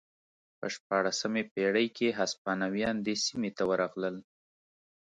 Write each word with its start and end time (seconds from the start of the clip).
په 0.57 0.67
شپاړسمې 0.75 1.43
پېړۍ 1.53 1.87
کې 1.97 2.07
هسپانویان 2.19 2.97
دې 3.05 3.15
سیمې 3.25 3.51
ته 3.57 3.63
ورغلل. 3.69 4.15